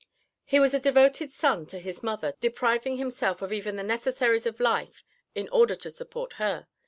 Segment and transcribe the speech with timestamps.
[0.45, 4.59] He was a devoted son to his mother, depriving himself of even the necessaries of
[4.59, 5.03] life
[5.35, 6.67] in order to support her.